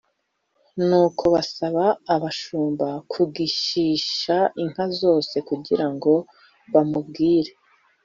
nuko 0.87 1.23
basaba 1.33 1.83
abashumba 2.15 2.87
kugishisha 3.11 4.35
inka 4.63 4.85
zose, 4.99 5.35
kugira 5.49 5.85
ngo 5.93 6.13
bamubwire 6.73 7.51